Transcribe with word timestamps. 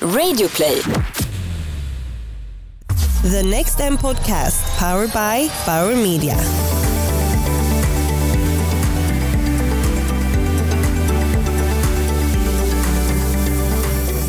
Radioplay. 0.00 0.82
The 3.22 3.42
Next 3.42 3.80
M 3.80 3.96
podcast, 3.96 4.62
powered 4.76 5.12
by 5.12 5.48
Bauer 5.64 5.96
Media. 5.96 6.36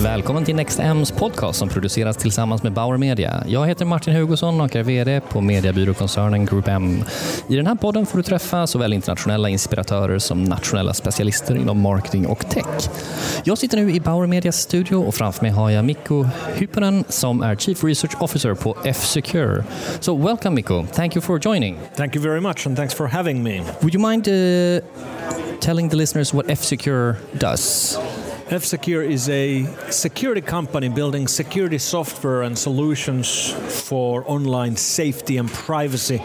Välkommen 0.04 0.46
till 0.46 0.56
Next 0.56 0.80
M's 0.80 1.14
podcast 1.14 1.60
som 1.60 1.70
produceras 1.70 2.18
tillsammans 2.18 2.64
med 2.64 2.74
Bauer 2.74 2.98
Media. 2.98 3.44
Jag 3.48 3.68
heter 3.68 3.86
Martin 3.86 4.16
Hugosson 4.16 4.62
och 4.62 4.76
är 4.76 4.84
VD 4.84 5.22
på 5.22 5.42
mediebyråkoncernen 5.42 6.46
Group 6.46 6.68
M. 6.68 7.04
I 7.48 7.56
den 7.56 7.68
här 7.68 7.76
podden 7.76 8.06
får 8.06 8.18
du 8.18 8.24
träffa 8.24 8.68
såväl 8.68 8.94
internationella 8.94 9.50
inspiratörer 9.50 10.20
som 10.20 10.44
nationella 10.44 10.94
specialister 10.94 11.56
inom 11.56 11.82
marketing 11.82 12.28
och 12.28 12.50
tech. 12.50 12.90
Jag 13.44 13.58
sitter 13.58 13.78
nu 13.78 13.92
i 13.92 14.00
Bauer 14.00 14.28
Medias 14.28 14.56
studio 14.58 14.96
och 14.96 15.16
framför 15.16 15.42
mig 15.42 15.52
har 15.52 15.70
jag 15.70 15.86
Mikko 15.86 16.26
Hyppönen 16.56 17.04
som 17.10 17.42
är 17.42 17.56
Chief 17.56 17.84
Research 17.84 18.22
Officer 18.22 18.54
på 18.54 18.78
F-Secure. 18.84 19.64
So 20.00 20.16
welcome 20.18 20.56
Mikko, 20.56 20.86
thank 20.94 21.16
you 21.16 21.22
for 21.22 21.40
joining. 21.46 21.80
Thank 21.96 22.16
you 22.16 22.24
very 22.24 22.42
much 22.42 22.68
and 22.68 22.78
thanks 22.78 22.94
for 22.94 23.08
having 23.08 23.44
me. 23.44 23.64
Would 23.82 23.96
you 23.96 24.10
mind 24.10 24.28
uh, 24.28 24.80
telling 25.60 25.90
the 25.90 25.96
listeners 25.96 26.34
what 26.34 26.50
F-Secure 26.50 27.16
does? 27.40 27.98
F 28.50 28.64
Secure 28.64 29.04
is 29.04 29.28
a 29.28 29.66
security 29.92 30.40
company 30.40 30.88
building 30.88 31.28
security 31.28 31.78
software 31.78 32.44
and 32.44 32.58
solutions 32.58 33.52
for 33.86 34.24
online 34.26 34.78
safety 34.78 35.36
and 35.36 35.52
privacy. 35.52 36.24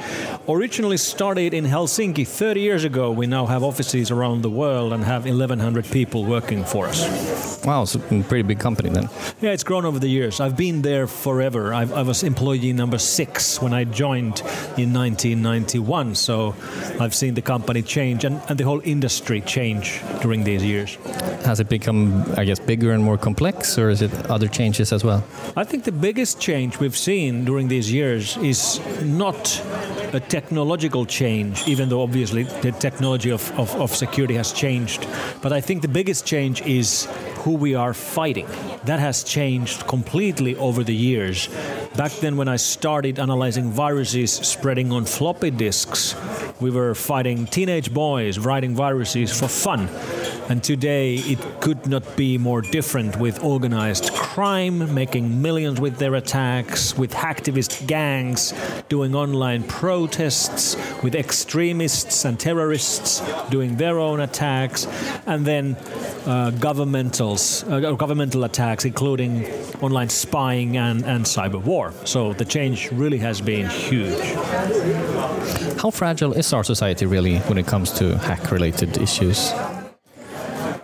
Originally 0.48 0.98
started 0.98 1.52
in 1.52 1.64
Helsinki 1.64 2.24
30 2.24 2.60
years 2.60 2.84
ago, 2.84 3.10
we 3.10 3.26
now 3.26 3.46
have 3.46 3.64
offices 3.64 4.12
around 4.12 4.42
the 4.42 4.50
world 4.50 4.92
and 4.92 5.02
have 5.02 5.24
1,100 5.24 5.84
people 5.86 6.24
working 6.24 6.64
for 6.64 6.86
us. 6.86 7.64
Wow, 7.64 7.84
so 7.86 7.98
a 7.98 8.22
pretty 8.22 8.42
big 8.42 8.60
company 8.60 8.90
then. 8.90 9.08
Yeah, 9.40 9.50
it's 9.50 9.64
grown 9.64 9.84
over 9.84 9.98
the 9.98 10.08
years. 10.08 10.38
I've 10.38 10.56
been 10.56 10.82
there 10.82 11.08
forever. 11.08 11.74
I've, 11.74 11.92
I 11.92 12.02
was 12.02 12.22
employee 12.22 12.72
number 12.72 12.98
six 12.98 13.60
when 13.60 13.74
I 13.74 13.82
joined 13.82 14.40
in 14.78 14.92
1991, 14.92 16.14
so 16.14 16.54
I've 17.00 17.16
seen 17.16 17.34
the 17.34 17.42
company 17.42 17.82
change 17.82 18.24
and, 18.24 18.40
and 18.48 18.58
the 18.58 18.64
whole 18.64 18.80
industry 18.84 19.40
change 19.40 20.00
during 20.20 20.44
these 20.44 20.64
years. 20.64 20.98
Has 21.44 21.58
it 21.58 21.68
become, 21.68 22.24
I 22.36 22.44
guess, 22.44 22.60
bigger 22.60 22.92
and 22.92 23.02
more 23.02 23.18
complex, 23.18 23.76
or 23.76 23.90
is 23.90 24.00
it 24.00 24.12
other 24.30 24.46
changes 24.46 24.92
as 24.92 25.02
well? 25.02 25.24
I 25.56 25.64
think 25.64 25.82
the 25.84 25.92
biggest 25.92 26.40
change 26.40 26.78
we've 26.78 26.96
seen 26.96 27.44
during 27.44 27.66
these 27.68 27.92
years 27.92 28.36
is 28.36 28.80
not 29.02 29.60
a 30.12 30.20
technological 30.20 31.04
change, 31.06 31.66
even 31.66 31.88
though 31.88 32.02
obviously 32.02 32.44
the 32.44 32.72
technology 32.72 33.30
of, 33.30 33.50
of, 33.58 33.74
of, 33.76 33.94
security 33.94 34.34
has 34.34 34.52
changed. 34.52 35.06
But 35.40 35.52
I 35.52 35.60
think 35.60 35.82
the 35.82 35.88
biggest 35.88 36.26
change 36.26 36.62
is 36.62 37.08
who 37.38 37.54
we 37.54 37.74
are 37.74 37.94
fighting. 37.94 38.46
That 38.84 39.00
has 39.00 39.24
changed 39.24 39.86
completely 39.86 40.54
over 40.56 40.84
the 40.84 40.94
years. 40.94 41.48
Back 41.96 42.12
then, 42.20 42.36
when 42.36 42.48
I 42.48 42.56
started 42.56 43.18
analyzing 43.18 43.70
viruses 43.70 44.32
spreading 44.32 44.92
on 44.92 45.06
floppy 45.06 45.50
disks, 45.50 46.14
we 46.60 46.70
were 46.70 46.94
fighting 46.94 47.46
teenage 47.46 47.92
boys 47.92 48.38
writing 48.38 48.76
viruses 48.76 49.38
for 49.38 49.48
fun. 49.48 49.88
And 50.48 50.62
today 50.62 51.14
it 51.16 51.38
could 51.60 51.86
not 51.86 52.16
be 52.16 52.36
more 52.38 52.60
different 52.60 53.16
with 53.16 53.42
organized 53.42 54.12
crime, 54.12 54.92
making 54.94 55.40
millions 55.40 55.80
with 55.80 55.98
their 55.98 56.14
attacks, 56.14 56.96
with 56.96 57.12
hacktivist 57.12 57.86
gangs 57.86 58.52
doing 58.88 59.14
online 59.14 59.62
protests, 59.64 60.76
with 61.02 61.14
extremists 61.14 62.24
and 62.24 62.38
terrorists 62.38 63.22
doing 63.50 63.76
their 63.76 63.98
own 63.98 64.20
attacks, 64.20 64.86
and 65.26 65.46
then 65.46 65.76
uh, 66.26 66.50
governmentals, 66.52 67.64
uh, 67.70 67.92
governmental 67.92 68.44
attacks, 68.44 68.84
including 68.84 69.46
online 69.80 70.08
spying 70.08 70.76
and, 70.76 71.04
and 71.04 71.24
cyber 71.24 71.62
war. 71.62 71.92
So 72.04 72.32
the 72.32 72.44
change 72.44 72.90
really 72.92 73.18
has 73.18 73.40
been 73.40 73.68
huge. 73.68 74.20
How 75.80 75.90
fragile 75.90 76.32
is 76.32 76.52
our 76.52 76.64
society 76.64 77.06
really 77.06 77.38
when 77.40 77.58
it 77.58 77.66
comes 77.66 77.90
to 77.98 78.18
hack 78.18 78.50
related 78.50 78.98
issues? 78.98 79.52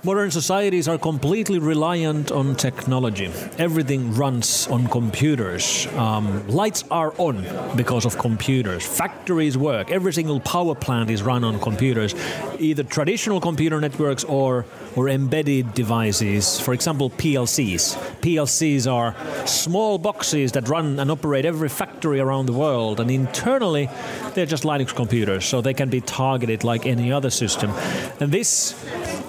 Modern 0.04 0.30
societies 0.30 0.86
are 0.86 0.96
completely 0.96 1.58
reliant 1.58 2.30
on 2.30 2.54
technology. 2.54 3.32
Everything 3.58 4.14
runs 4.14 4.68
on 4.68 4.86
computers. 4.86 5.88
Um, 5.96 6.46
lights 6.46 6.84
are 6.88 7.12
on 7.18 7.44
because 7.76 8.06
of 8.06 8.16
computers. 8.16 8.86
Factories 8.86 9.58
work. 9.58 9.90
Every 9.90 10.12
single 10.12 10.38
power 10.38 10.76
plant 10.76 11.10
is 11.10 11.24
run 11.24 11.42
on 11.42 11.58
computers, 11.58 12.14
either 12.60 12.84
traditional 12.84 13.40
computer 13.40 13.80
networks 13.80 14.22
or, 14.22 14.66
or 14.94 15.08
embedded 15.08 15.74
devices. 15.74 16.60
For 16.60 16.74
example, 16.74 17.10
PLCs. 17.10 17.96
PLCs 18.20 18.90
are 18.90 19.16
small 19.48 19.98
boxes 19.98 20.52
that 20.52 20.68
run 20.68 21.00
and 21.00 21.10
operate 21.10 21.44
every 21.44 21.68
factory 21.68 22.20
around 22.20 22.46
the 22.46 22.52
world, 22.52 23.00
and 23.00 23.10
internally, 23.10 23.90
they're 24.34 24.46
just 24.46 24.62
Linux 24.62 24.94
computers, 24.94 25.44
so 25.44 25.60
they 25.60 25.74
can 25.74 25.90
be 25.90 26.00
targeted 26.00 26.62
like 26.62 26.86
any 26.86 27.10
other 27.10 27.30
system. 27.30 27.72
And 28.20 28.30
this 28.30 28.74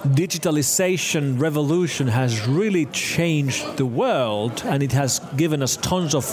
digitalization 0.00 1.38
revolution 1.38 2.08
has 2.08 2.46
really 2.46 2.86
changed 2.86 3.76
the 3.76 3.84
world 3.84 4.62
and 4.64 4.82
it 4.82 4.92
has 4.92 5.20
given 5.36 5.62
us 5.62 5.76
tons 5.76 6.14
of 6.14 6.24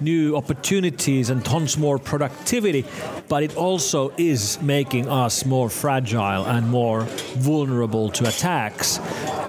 new 0.00 0.36
opportunities 0.36 1.28
and 1.30 1.44
tons 1.44 1.76
more 1.76 1.98
productivity, 1.98 2.84
but 3.28 3.42
it 3.42 3.56
also 3.56 4.12
is 4.16 4.60
making 4.62 5.08
us 5.08 5.44
more 5.44 5.68
fragile 5.68 6.44
and 6.46 6.68
more 6.68 7.02
vulnerable 7.36 8.08
to 8.10 8.26
attacks. 8.26 8.98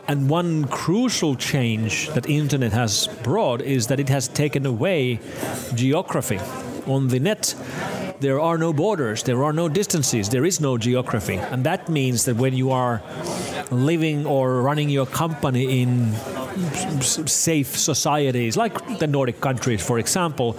And 0.08 0.30
one 0.30 0.66
crucial 0.66 1.36
change 1.36 2.10
that 2.10 2.30
internet 2.30 2.74
has 2.74 3.08
brought 3.24 3.62
is 3.62 3.88
that 3.88 4.00
it 4.00 4.10
has 4.10 4.28
taken 4.28 4.66
away 4.66 5.20
geography. 5.74 6.40
On 6.86 7.08
the 7.08 7.20
net, 7.20 7.56
there 8.24 8.40
are 8.40 8.58
no 8.58 8.72
borders, 8.72 9.24
there 9.24 9.44
are 9.44 9.52
no 9.52 9.68
distances, 9.68 10.30
there 10.30 10.46
is 10.46 10.62
no 10.62 10.78
geography. 10.78 11.36
And 11.36 11.66
that 11.66 11.90
means 11.90 12.24
that 12.24 12.38
when 12.38 12.54
you 12.54 12.72
are 12.72 13.02
living 13.70 14.26
or 14.26 14.62
running 14.62 14.90
your 14.90 15.06
company 15.06 15.82
in 15.82 16.14
safe 17.02 17.76
societies 17.76 18.56
like 18.56 19.00
the 19.00 19.08
Nordic 19.08 19.42
countries, 19.42 19.86
for 19.86 20.00
example, 20.00 20.56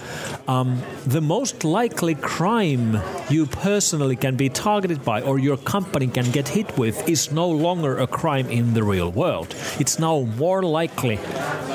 um, 0.47 0.79
the 1.07 1.21
most 1.21 1.63
likely 1.63 2.13
crime 2.13 2.99
you 3.29 3.47
personally 3.47 4.15
can 4.15 4.35
be 4.35 4.47
targeted 4.47 5.03
by 5.03 5.21
or 5.21 5.39
your 5.39 5.57
company 5.57 6.05
can 6.07 6.29
get 6.29 6.47
hit 6.47 6.77
with 6.77 7.09
is 7.09 7.31
no 7.31 7.49
longer 7.49 7.97
a 7.97 8.05
crime 8.05 8.47
in 8.51 8.75
the 8.75 8.83
real 8.83 9.11
world. 9.11 9.55
It's 9.79 9.97
now 9.97 10.21
more 10.37 10.61
likely 10.61 11.17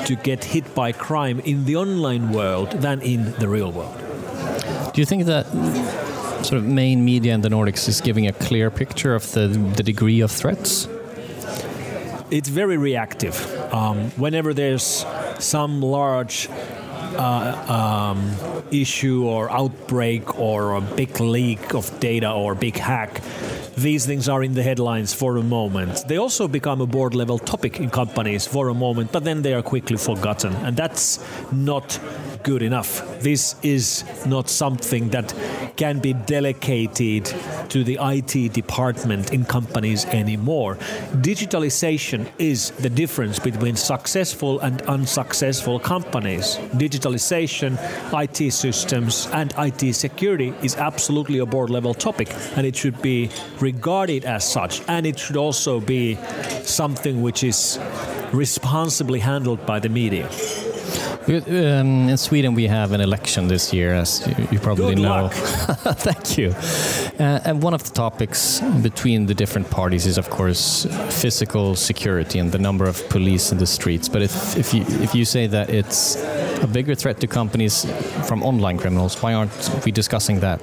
to 0.05 0.15
get 0.15 0.45
hit 0.45 0.73
by 0.73 0.93
crime 0.93 1.41
in 1.41 1.65
the 1.65 1.75
online 1.75 2.31
world 2.31 2.71
than 2.71 3.01
in 3.01 3.33
the 3.33 3.49
real 3.49 3.73
world. 3.73 4.10
Do 4.93 5.01
you 5.01 5.05
think 5.05 5.25
that 5.25 5.45
sort 6.43 6.59
of 6.59 6.65
main 6.65 7.05
media 7.05 7.33
in 7.33 7.41
the 7.41 7.49
Nordics 7.49 7.87
is 7.87 8.01
giving 8.01 8.27
a 8.27 8.33
clear 8.33 8.69
picture 8.69 9.15
of 9.15 9.31
the, 9.31 9.47
the 9.47 9.83
degree 9.83 10.21
of 10.21 10.31
threats? 10.31 10.87
it's 12.31 12.47
very 12.47 12.77
reactive. 12.77 13.35
Um, 13.73 14.09
whenever 14.11 14.53
there's 14.53 15.05
some 15.39 15.81
large 15.81 16.49
uh, 16.49 18.13
um, 18.15 18.31
issue 18.71 19.25
or 19.25 19.51
outbreak 19.51 20.39
or 20.39 20.75
a 20.75 20.81
big 20.81 21.19
leak 21.19 21.73
of 21.73 21.99
data 21.99 22.31
or 22.31 22.55
big 22.55 22.77
hack, 22.77 23.21
these 23.75 24.05
things 24.05 24.29
are 24.29 24.43
in 24.43 24.53
the 24.53 24.63
headlines 24.63 25.13
for 25.13 25.37
a 25.37 25.43
moment. 25.43 26.05
They 26.07 26.17
also 26.17 26.47
become 26.47 26.79
a 26.81 26.85
board 26.85 27.13
level 27.13 27.37
topic 27.37 27.79
in 27.79 27.89
companies 27.89 28.47
for 28.47 28.69
a 28.69 28.73
moment, 28.73 29.11
but 29.11 29.23
then 29.23 29.41
they 29.41 29.53
are 29.53 29.61
quickly 29.61 29.97
forgotten. 29.97 30.53
And 30.55 30.77
that's 30.77 31.19
not 31.51 31.99
good 32.43 32.61
enough. 32.61 33.19
This 33.19 33.55
is 33.63 34.03
not 34.25 34.49
something 34.49 35.09
that 35.09 35.33
can 35.77 35.99
be 35.99 36.13
delegated 36.13 37.25
to 37.69 37.83
the 37.83 37.97
IT 38.01 38.53
department 38.53 39.33
in 39.33 39.45
companies 39.45 40.05
anymore. 40.05 40.75
Digitalization 41.21 42.27
is 42.37 42.71
the 42.71 42.89
difference 42.89 43.39
between 43.39 43.75
successful 43.75 44.59
and 44.59 44.81
unsuccessful 44.83 45.79
companies. 45.79 46.57
Digitalization, 46.73 47.77
IT 48.13 48.51
systems, 48.51 49.27
and 49.33 49.53
IT 49.57 49.93
security 49.93 50.53
is 50.61 50.75
absolutely 50.75 51.39
a 51.39 51.45
board 51.45 51.69
level 51.69 51.93
topic, 51.93 52.29
and 52.55 52.65
it 52.65 52.75
should 52.75 53.01
be 53.01 53.29
regarded 53.59 54.25
as 54.25 54.49
such. 54.49 54.81
And 54.87 55.05
it 55.05 55.17
should 55.17 55.37
also 55.37 55.79
be 55.79 56.15
something 56.63 57.21
which 57.21 57.43
is 57.43 57.79
responsibly 58.33 59.19
handled 59.19 59.65
by 59.65 59.79
the 59.79 59.89
media. 59.89 60.29
Um, 61.27 62.09
in 62.09 62.17
Sweden, 62.17 62.55
we 62.55 62.65
have 62.67 62.91
an 62.93 63.01
election 63.01 63.47
this 63.47 63.71
year, 63.71 63.93
as 63.93 64.25
you, 64.27 64.47
you 64.53 64.59
probably 64.59 64.95
Good 64.95 65.03
know. 65.03 65.29
Thank 65.31 66.37
you. 66.37 66.49
Uh, 67.19 67.39
and 67.45 67.61
one 67.61 67.75
of 67.75 67.83
the 67.83 67.91
topics 67.91 68.59
between 68.81 69.27
the 69.27 69.35
different 69.35 69.69
parties 69.69 70.07
is, 70.07 70.17
of 70.17 70.29
course, 70.29 70.87
physical 71.09 71.75
security 71.75 72.39
and 72.39 72.51
the 72.51 72.57
number 72.57 72.85
of 72.85 73.07
police 73.09 73.51
in 73.51 73.59
the 73.59 73.67
streets. 73.67 74.09
But 74.09 74.23
if, 74.23 74.57
if 74.57 74.73
you 74.73 74.83
if 75.03 75.13
you 75.13 75.25
say 75.25 75.47
that 75.47 75.69
it's 75.69 76.15
a 76.61 76.67
bigger 76.67 76.95
threat 76.95 77.19
to 77.19 77.27
companies 77.27 77.85
from 78.27 78.43
online 78.43 78.77
criminals? 78.77 79.21
Why 79.21 79.33
aren't 79.33 79.83
we 79.85 79.91
discussing 79.91 80.39
that? 80.41 80.61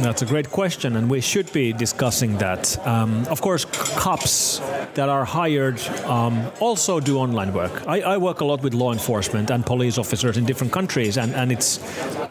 That's 0.00 0.22
a 0.22 0.26
great 0.26 0.50
question, 0.50 0.96
and 0.96 1.10
we 1.10 1.20
should 1.20 1.50
be 1.52 1.72
discussing 1.72 2.38
that. 2.38 2.78
Um, 2.86 3.26
of 3.28 3.40
course, 3.40 3.64
cops 3.64 4.60
that 4.94 5.08
are 5.08 5.24
hired 5.24 5.80
um, 6.04 6.50
also 6.60 7.00
do 7.00 7.18
online 7.18 7.52
work. 7.52 7.86
I, 7.86 8.02
I, 8.02 8.16
work 8.18 8.40
a 8.40 8.44
lot 8.44 8.62
with 8.62 8.74
law 8.74 8.92
enforcement 8.92 9.50
and 9.50 9.64
police 9.64 9.98
officers 9.98 10.36
in 10.36 10.44
different 10.44 10.72
countries, 10.72 11.16
and, 11.16 11.34
and 11.34 11.50
it's 11.50 11.78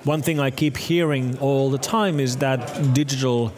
one 0.03 0.21
thing 0.21 0.39
I 0.39 0.51
keep 0.51 0.77
hearing 0.77 1.38
all 1.39 1.69
the 1.69 1.77
time 1.77 2.19
is 2.19 2.38
that 2.38 2.94
digital 2.94 3.51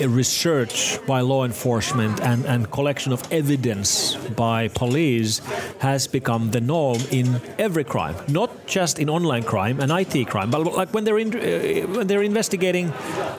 research 0.00 0.98
by 1.06 1.20
law 1.20 1.44
enforcement 1.44 2.20
and, 2.20 2.44
and 2.46 2.70
collection 2.70 3.12
of 3.12 3.22
evidence 3.32 4.16
by 4.36 4.68
police 4.68 5.40
has 5.80 6.06
become 6.06 6.50
the 6.50 6.60
norm 6.60 7.00
in 7.10 7.40
every 7.58 7.84
crime, 7.84 8.14
not 8.28 8.66
just 8.66 8.98
in 8.98 9.08
online 9.08 9.42
crime 9.42 9.80
and 9.80 9.90
IT 9.92 10.28
crime, 10.28 10.50
but 10.50 10.64
like 10.64 10.92
when 10.94 11.04
they're 11.04 11.18
in, 11.18 11.34
uh, 11.34 11.86
when 11.96 12.06
they're 12.06 12.22
investigating, 12.22 12.92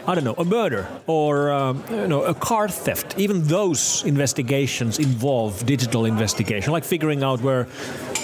I 0.08 0.16
don't 0.16 0.24
know, 0.24 0.36
a 0.38 0.46
murder 0.46 0.88
or 1.08 1.52
um, 1.52 1.84
you 1.90 2.08
know 2.08 2.24
a 2.24 2.34
car 2.34 2.68
theft. 2.68 3.18
Even 3.18 3.44
those 3.44 4.04
investigations 4.04 5.00
involve 5.00 5.66
digital 5.66 6.06
investigation, 6.06 6.72
like 6.72 6.84
figuring 6.84 7.24
out 7.24 7.42
where 7.42 7.68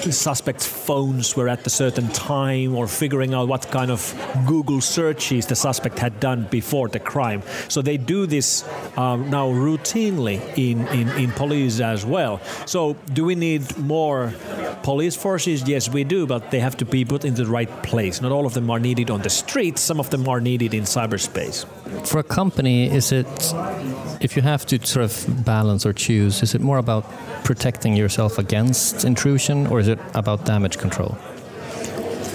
the 0.03 0.11
suspect's 0.11 0.65
phones 0.65 1.35
were 1.35 1.47
at 1.47 1.65
a 1.65 1.69
certain 1.69 2.07
time 2.09 2.75
or 2.75 2.87
figuring 2.87 3.33
out 3.33 3.47
what 3.47 3.69
kind 3.69 3.91
of 3.91 4.01
Google 4.47 4.81
searches 4.81 5.45
the 5.45 5.55
suspect 5.55 5.99
had 5.99 6.19
done 6.19 6.47
before 6.49 6.87
the 6.87 6.99
crime. 6.99 7.43
So 7.67 7.81
they 7.81 7.97
do 7.97 8.20
this 8.25 8.63
uh, 8.97 9.15
now 9.15 9.49
routinely 9.49 10.41
in, 10.57 10.87
in, 10.87 11.09
in 11.09 11.31
police 11.31 11.79
as 11.79 12.05
well. 12.05 12.41
So 12.65 12.95
do 13.13 13.25
we 13.25 13.35
need 13.35 13.77
more 13.77 14.33
police 14.83 15.15
forces? 15.15 15.67
Yes, 15.67 15.89
we 15.89 16.03
do, 16.03 16.25
but 16.25 16.51
they 16.51 16.59
have 16.59 16.77
to 16.77 16.85
be 16.85 17.05
put 17.05 17.25
in 17.25 17.35
the 17.35 17.45
right 17.45 17.69
place. 17.83 18.21
Not 18.21 18.31
all 18.31 18.45
of 18.45 18.53
them 18.53 18.69
are 18.69 18.79
needed 18.79 19.09
on 19.09 19.21
the 19.21 19.29
streets, 19.29 19.81
some 19.81 19.99
of 19.99 20.09
them 20.09 20.27
are 20.27 20.41
needed 20.41 20.73
in 20.73 20.83
cyberspace. 20.83 21.65
For 22.07 22.19
a 22.19 22.23
company, 22.23 22.89
is 22.89 23.11
it, 23.11 23.53
if 24.21 24.35
you 24.35 24.41
have 24.41 24.65
to 24.67 24.85
sort 24.85 25.05
of 25.05 25.45
balance 25.45 25.85
or 25.85 25.93
choose, 25.93 26.41
is 26.41 26.55
it 26.55 26.61
more 26.61 26.77
about 26.77 27.05
protecting 27.43 27.95
yourself 27.95 28.37
against 28.37 29.03
intrusion 29.05 29.67
or 29.67 29.79
is 29.79 29.87
it 29.87 29.99
about 30.13 30.45
damage 30.45 30.77
control? 30.77 31.17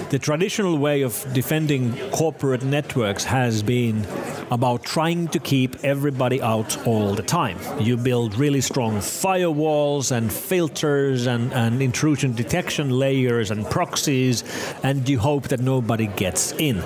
The 0.09 0.19
traditional 0.19 0.77
way 0.77 1.01
of 1.01 1.25
defending 1.33 1.97
corporate 2.11 2.63
networks 2.63 3.25
has 3.25 3.61
been 3.61 4.07
about 4.51 4.83
trying 4.83 5.27
to 5.29 5.39
keep 5.39 5.75
everybody 5.83 6.41
out 6.41 6.85
all 6.87 7.13
the 7.13 7.23
time. 7.23 7.57
You 7.79 7.97
build 7.97 8.35
really 8.35 8.61
strong 8.61 8.97
firewalls 8.97 10.11
and 10.11 10.31
filters 10.31 11.27
and, 11.27 11.53
and 11.53 11.81
intrusion 11.81 12.33
detection 12.33 12.89
layers 12.89 13.51
and 13.51 13.65
proxies, 13.65 14.43
and 14.83 15.07
you 15.07 15.19
hope 15.19 15.49
that 15.49 15.59
nobody 15.59 16.07
gets 16.07 16.53
in. 16.53 16.81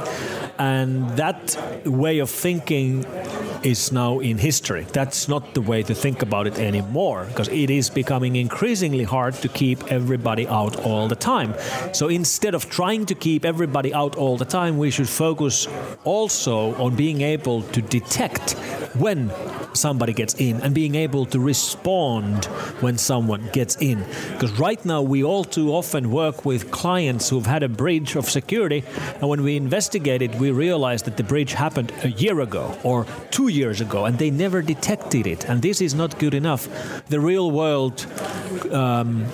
And 0.61 1.09
that 1.17 1.57
way 1.85 2.19
of 2.19 2.29
thinking 2.29 3.03
is 3.63 3.91
now 3.91 4.19
in 4.19 4.37
history. 4.37 4.85
That's 4.93 5.27
not 5.27 5.55
the 5.55 5.61
way 5.61 5.81
to 5.81 5.95
think 5.95 6.21
about 6.21 6.45
it 6.45 6.59
anymore 6.59 7.25
because 7.25 7.47
it 7.47 7.71
is 7.71 7.89
becoming 7.89 8.35
increasingly 8.35 9.03
hard 9.03 9.33
to 9.41 9.47
keep 9.47 9.91
everybody 9.91 10.47
out 10.47 10.79
all 10.85 11.07
the 11.07 11.15
time. 11.15 11.55
So 11.93 12.09
instead 12.09 12.53
of 12.53 12.69
trying 12.69 13.07
to 13.07 13.15
keep 13.15 13.43
everybody 13.43 13.91
out 13.91 14.15
all 14.17 14.37
the 14.37 14.45
time, 14.45 14.77
we 14.77 14.91
should 14.91 15.09
focus 15.09 15.67
also 16.03 16.75
on 16.75 16.95
being 16.95 17.21
able 17.21 17.63
to 17.63 17.81
detect 17.81 18.51
when 18.93 19.31
somebody 19.73 20.13
gets 20.13 20.33
in 20.35 20.61
and 20.61 20.73
being 20.73 20.95
able 20.95 21.25
to 21.27 21.39
respond 21.39 22.45
when 22.81 22.97
someone 22.97 23.47
gets 23.53 23.75
in. 23.77 24.05
Because 24.33 24.51
right 24.59 24.83
now, 24.85 25.01
we 25.01 25.23
all 25.23 25.43
too 25.43 25.73
often 25.73 26.11
work 26.11 26.45
with 26.45 26.71
clients 26.71 27.29
who've 27.29 27.45
had 27.45 27.63
a 27.63 27.69
breach 27.69 28.15
of 28.15 28.29
security, 28.29 28.83
and 29.19 29.29
when 29.29 29.43
we 29.43 29.55
investigate 29.55 30.21
it, 30.21 30.35
we 30.35 30.51
realize 30.51 31.03
that 31.03 31.17
the 31.17 31.23
breach 31.23 31.53
happened 31.53 31.91
a 32.03 32.09
year 32.09 32.39
ago 32.41 32.77
or 32.83 33.05
two 33.29 33.47
years 33.47 33.81
ago, 33.81 34.05
and 34.05 34.17
they 34.17 34.31
never 34.31 34.61
detected 34.61 35.27
it. 35.27 35.45
And 35.49 35.61
this 35.61 35.81
is 35.81 35.93
not 35.93 36.19
good 36.19 36.33
enough. 36.33 36.67
The 37.07 37.19
real 37.19 37.51
world. 37.51 38.05
Um, 38.71 39.25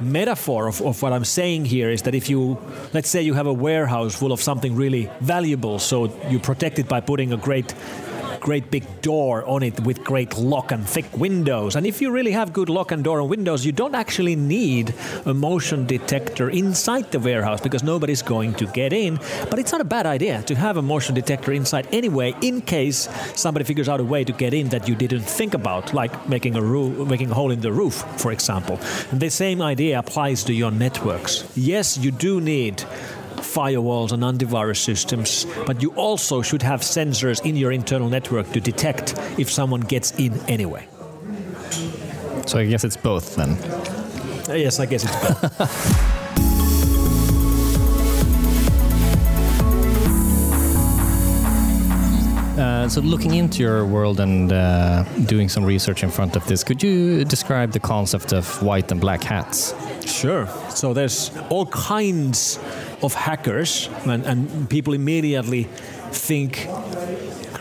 metaphor 0.00 0.68
of, 0.68 0.80
of, 0.82 1.02
what 1.02 1.12
I'm 1.12 1.24
saying 1.24 1.64
here 1.64 1.90
is 1.90 2.02
that 2.02 2.14
if 2.14 2.28
you, 2.30 2.58
let's 2.92 3.08
say 3.08 3.22
you 3.22 3.34
have 3.34 3.46
a 3.46 3.52
warehouse 3.52 4.14
full 4.14 4.32
of 4.32 4.40
something 4.40 4.76
really 4.76 5.10
valuable, 5.20 5.78
so 5.78 6.12
you 6.28 6.38
protect 6.38 6.78
it 6.78 6.88
by 6.88 7.00
putting 7.00 7.32
a 7.32 7.36
great 7.36 7.74
great 8.40 8.70
big 8.70 8.84
door 9.02 9.44
on 9.44 9.62
it 9.62 9.78
with 9.80 10.02
great 10.04 10.36
lock 10.36 10.72
and 10.72 10.86
thick 10.88 11.06
windows. 11.16 11.76
And 11.76 11.86
if 11.86 12.00
you 12.00 12.10
really 12.10 12.32
have 12.32 12.52
good 12.52 12.68
lock 12.68 12.92
and 12.92 13.04
door 13.04 13.20
and 13.20 13.28
windows, 13.28 13.64
you 13.64 13.72
don't 13.72 13.94
actually 13.94 14.36
need 14.36 14.94
a 15.26 15.34
motion 15.34 15.86
detector 15.86 16.50
inside 16.50 17.10
the 17.10 17.18
warehouse 17.18 17.60
because 17.60 17.82
nobody's 17.82 18.22
going 18.22 18.54
to 18.54 18.66
get 18.66 18.92
in. 18.92 19.18
But 19.50 19.58
it's 19.58 19.72
not 19.72 19.80
a 19.80 19.84
bad 19.84 20.06
idea 20.06 20.42
to 20.42 20.54
have 20.54 20.76
a 20.76 20.82
motion 20.82 21.14
detector 21.14 21.52
inside 21.52 21.86
anyway, 21.92 22.34
in 22.42 22.60
case 22.60 23.08
somebody 23.34 23.64
figures 23.64 23.88
out 23.88 24.00
a 24.00 24.04
way 24.04 24.24
to 24.24 24.32
get 24.32 24.54
in 24.54 24.68
that 24.68 24.88
you 24.88 24.94
didn't 24.94 25.22
think 25.22 25.54
about, 25.54 25.92
like 25.94 26.28
making 26.28 26.56
a 26.56 26.62
making 26.62 27.30
a 27.30 27.34
hole 27.34 27.50
in 27.50 27.60
the 27.60 27.72
roof, 27.72 28.04
for 28.20 28.32
example. 28.32 28.78
And 29.10 29.20
the 29.20 29.30
same 29.30 29.62
idea 29.62 29.98
applies 29.98 30.44
to 30.44 30.52
your 30.52 30.70
networks. 30.70 31.44
Yes, 31.56 31.98
you 31.98 32.10
do 32.10 32.40
need 32.40 32.84
firewalls 33.58 34.12
and 34.12 34.22
antivirus 34.22 34.76
systems, 34.76 35.44
but 35.66 35.82
you 35.82 35.90
also 35.96 36.42
should 36.42 36.62
have 36.62 36.80
sensors 36.80 37.44
in 37.44 37.56
your 37.56 37.72
internal 37.72 38.08
network 38.08 38.46
to 38.52 38.60
detect 38.60 39.14
if 39.36 39.50
someone 39.50 39.80
gets 39.80 40.12
in 40.16 40.32
anyway. 40.46 40.86
So 42.46 42.58
I 42.60 42.66
guess 42.66 42.84
it's 42.84 42.96
both 42.96 43.34
then. 43.34 43.50
Uh, 44.48 44.54
yes, 44.54 44.78
I 44.78 44.86
guess 44.86 45.04
it's 45.04 45.16
both. 45.24 46.14
Uh, 52.58 52.88
so, 52.88 53.00
looking 53.00 53.34
into 53.34 53.62
your 53.62 53.86
world 53.86 54.18
and 54.18 54.52
uh, 54.52 55.04
doing 55.26 55.48
some 55.48 55.64
research 55.64 56.02
in 56.02 56.10
front 56.10 56.34
of 56.34 56.44
this, 56.46 56.64
could 56.64 56.82
you 56.82 57.24
describe 57.24 57.70
the 57.70 57.78
concept 57.78 58.32
of 58.32 58.60
white 58.62 58.90
and 58.90 59.00
black 59.00 59.22
hats? 59.22 59.74
Sure. 60.04 60.48
So, 60.70 60.92
there's 60.92 61.30
all 61.50 61.66
kinds 61.66 62.58
of 63.02 63.14
hackers, 63.14 63.88
and, 64.04 64.26
and 64.26 64.68
people 64.70 64.92
immediately 64.92 65.64
think 66.10 66.66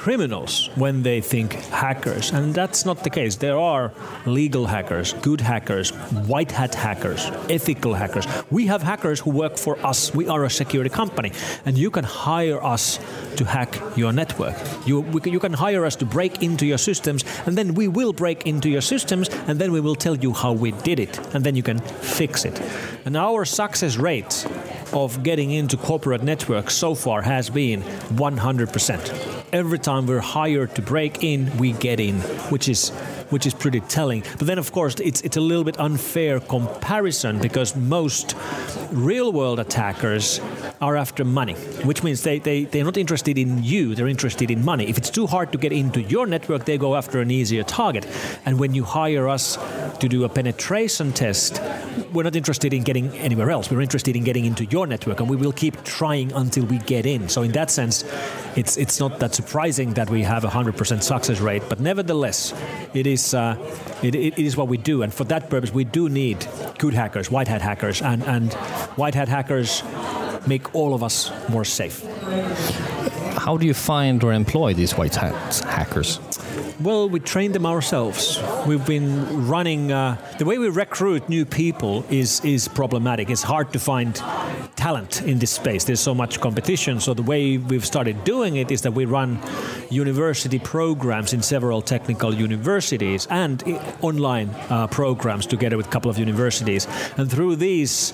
criminals 0.07 0.69
when 0.75 1.03
they 1.03 1.19
think 1.19 1.51
hackers. 1.69 2.31
And 2.31 2.53
that's 2.53 2.85
not 2.85 3.03
the 3.03 3.09
case. 3.09 3.35
There 3.35 3.57
are 3.57 3.91
legal 4.25 4.65
hackers, 4.65 5.11
good 5.21 5.41
hackers, 5.41 5.89
white 6.31 6.49
hat 6.49 6.73
hackers, 6.75 7.29
ethical 7.49 7.93
hackers. 7.93 8.25
We 8.49 8.67
have 8.67 8.81
hackers 8.81 9.19
who 9.19 9.31
work 9.31 9.57
for 9.57 9.77
us. 9.85 10.15
We 10.15 10.29
are 10.29 10.45
a 10.45 10.49
security 10.49 10.89
company. 10.89 11.33
And 11.65 11.77
you 11.77 11.91
can 11.91 12.05
hire 12.05 12.63
us 12.63 12.99
to 13.35 13.43
hack 13.43 13.77
your 13.97 14.13
network. 14.13 14.55
You, 14.85 15.01
we, 15.01 15.29
you 15.29 15.41
can 15.41 15.51
hire 15.51 15.83
us 15.85 15.97
to 15.97 16.05
break 16.05 16.41
into 16.41 16.65
your 16.65 16.77
systems, 16.77 17.25
and 17.45 17.57
then 17.57 17.73
we 17.73 17.89
will 17.89 18.13
break 18.13 18.47
into 18.47 18.69
your 18.69 18.81
systems, 18.81 19.27
and 19.47 19.59
then 19.59 19.73
we 19.73 19.81
will 19.81 19.95
tell 19.95 20.15
you 20.15 20.31
how 20.31 20.53
we 20.53 20.71
did 20.71 21.01
it, 21.01 21.19
and 21.35 21.43
then 21.43 21.57
you 21.57 21.63
can 21.63 21.79
fix 21.79 22.45
it. 22.45 22.61
And 23.03 23.17
our 23.17 23.43
success 23.43 23.97
rate 23.97 24.47
of 24.93 25.21
getting 25.21 25.51
into 25.51 25.75
corporate 25.75 26.23
networks 26.23 26.75
so 26.75 26.95
far 26.95 27.21
has 27.23 27.49
been 27.49 27.81
100% 28.15 29.36
every 29.53 29.79
time 29.79 30.07
we're 30.07 30.19
hired 30.19 30.75
to 30.75 30.81
break 30.81 31.23
in, 31.23 31.57
we 31.57 31.71
get 31.73 31.99
in, 31.99 32.19
which 32.49 32.67
is 32.67 32.91
which 33.29 33.45
is 33.45 33.53
pretty 33.53 33.81
telling. 33.81 34.23
But 34.37 34.47
then, 34.47 34.57
of 34.57 34.71
course, 34.71 34.95
it's 34.95 35.21
it's 35.21 35.37
a 35.37 35.41
little 35.41 35.63
bit 35.63 35.79
unfair 35.79 36.39
comparison 36.39 37.39
because 37.39 37.75
most 37.75 38.35
real 38.91 39.31
world 39.31 39.59
attackers 39.59 40.39
are 40.81 40.95
after 40.95 41.25
money, 41.25 41.55
which 41.83 42.03
means 42.03 42.23
they, 42.23 42.39
they, 42.39 42.65
they're 42.65 42.83
not 42.83 42.97
interested 42.97 43.37
in 43.37 43.63
you, 43.63 43.95
they're 43.95 44.07
interested 44.07 44.51
in 44.51 44.63
money. 44.63 44.87
If 44.87 44.97
it's 44.97 45.09
too 45.09 45.27
hard 45.27 45.51
to 45.51 45.57
get 45.57 45.71
into 45.71 46.01
your 46.01 46.27
network, 46.27 46.65
they 46.65 46.77
go 46.77 46.95
after 46.95 47.19
an 47.19 47.31
easier 47.31 47.63
target. 47.63 48.07
And 48.45 48.59
when 48.59 48.73
you 48.73 48.83
hire 48.83 49.27
us 49.27 49.57
to 49.99 50.07
do 50.07 50.23
a 50.23 50.29
penetration 50.29 51.13
test, 51.13 51.61
we're 52.13 52.23
not 52.23 52.35
interested 52.35 52.73
in 52.73 52.83
getting 52.83 53.15
anywhere 53.17 53.49
else. 53.49 53.71
We're 53.71 53.81
interested 53.81 54.15
in 54.15 54.23
getting 54.23 54.45
into 54.45 54.65
your 54.65 54.87
network, 54.87 55.19
and 55.19 55.29
we 55.29 55.35
will 55.35 55.51
keep 55.51 55.83
trying 55.83 56.31
until 56.33 56.65
we 56.65 56.77
get 56.79 57.05
in. 57.05 57.27
So, 57.27 57.41
in 57.41 57.51
that 57.53 57.71
sense, 57.71 58.03
it's, 58.55 58.77
it's 58.77 58.99
not 58.99 59.19
that 59.19 59.33
surprising 59.33 59.93
that 59.93 60.09
we 60.09 60.23
have 60.23 60.43
a 60.43 60.47
100% 60.47 61.03
success 61.03 61.39
rate, 61.39 61.63
but 61.69 61.79
nevertheless, 61.79 62.53
it 62.93 63.07
is, 63.17 63.33
uh, 63.33 63.55
it, 64.03 64.15
it 64.15 64.39
is 64.39 64.55
what 64.55 64.67
we 64.67 64.77
do. 64.77 65.03
And 65.03 65.13
for 65.13 65.25
that 65.25 65.49
purpose, 65.49 65.71
we 65.73 65.83
do 65.83 66.09
need 66.09 66.39
good 66.77 66.93
hackers, 66.93 67.31
white 67.31 67.47
hat 67.47 67.61
hackers, 67.61 68.01
and, 68.01 68.23
and 68.23 68.53
white 69.01 69.15
hat 69.15 69.27
hackers 69.27 69.83
make 70.47 70.75
all 70.75 70.93
of 70.93 71.01
us 71.03 71.31
more 71.49 71.65
safe. 71.65 72.05
How 73.45 73.57
do 73.57 73.65
you 73.65 73.73
find 73.73 74.23
or 74.23 74.33
employ 74.33 74.73
these 74.73 74.93
white 74.97 75.15
hat 75.15 75.63
hackers? 75.65 76.19
Well, 76.79 77.09
we 77.09 77.19
train 77.19 77.53
them 77.53 77.65
ourselves. 77.65 78.39
We've 78.67 78.85
been 78.85 79.47
running. 79.47 79.91
Uh, 79.91 80.17
the 80.37 80.45
way 80.45 80.57
we 80.59 80.69
recruit 80.69 81.27
new 81.27 81.45
people 81.45 82.05
is 82.09 82.41
is 82.45 82.67
problematic. 82.67 83.29
It's 83.29 83.43
hard 83.43 83.73
to 83.73 83.79
find 83.79 84.13
talent 84.87 85.21
in 85.23 85.37
this 85.39 85.51
space. 85.51 85.83
There's 85.83 86.05
so 86.11 86.15
much 86.15 86.39
competition. 86.39 87.01
So 87.01 87.13
the 87.13 87.27
way 87.33 87.57
we've 87.57 87.85
started 87.85 88.15
doing 88.23 88.55
it 88.55 88.71
is 88.71 88.81
that 88.83 88.93
we 88.93 89.03
run 89.19 89.29
university 89.89 90.59
programs 90.59 91.33
in 91.33 91.41
several 91.41 91.81
technical 91.81 92.31
universities 92.33 93.27
and 93.29 93.55
online 94.01 94.49
uh, 94.69 94.87
programs 94.87 95.45
together 95.45 95.75
with 95.75 95.87
a 95.87 95.93
couple 95.95 96.09
of 96.09 96.17
universities. 96.17 96.87
And 97.17 97.29
through 97.29 97.57
these 97.57 98.13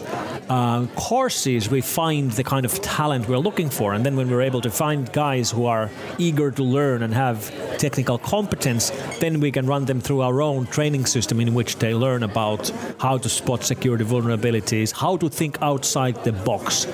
uh, 0.49 0.85
courses 0.95 1.69
we 1.69 1.81
find 1.81 2.31
the 2.31 2.43
kind 2.43 2.65
of 2.65 2.81
talent 2.81 3.27
we're 3.27 3.37
looking 3.37 3.69
for, 3.69 3.93
and 3.93 4.05
then 4.05 4.15
when 4.15 4.29
we're 4.29 4.41
able 4.41 4.61
to 4.61 4.69
find 4.69 5.11
guys 5.11 5.51
who 5.51 5.65
are 5.65 5.89
eager 6.17 6.51
to 6.51 6.63
learn 6.63 7.03
and 7.03 7.13
have 7.13 7.51
technical 7.77 8.17
competence, 8.17 8.91
then 9.19 9.39
we 9.39 9.51
can 9.51 9.65
run 9.65 9.85
them 9.85 10.01
through 10.01 10.21
our 10.21 10.41
own 10.41 10.65
training 10.67 11.05
system 11.05 11.39
in 11.39 11.53
which 11.53 11.77
they 11.77 11.93
learn 11.93 12.23
about 12.23 12.71
how 12.99 13.17
to 13.17 13.29
spot 13.29 13.63
security 13.63 14.03
vulnerabilities, 14.03 14.91
how 14.91 15.17
to 15.17 15.29
think 15.29 15.57
outside 15.61 16.23
the 16.23 16.31
box, 16.31 16.85